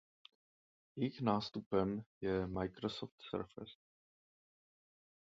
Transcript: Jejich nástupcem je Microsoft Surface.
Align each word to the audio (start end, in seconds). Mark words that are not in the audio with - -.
Jejich 0.95 1.21
nástupcem 1.21 2.03
je 2.21 2.47
Microsoft 2.47 3.21
Surface. 3.21 3.77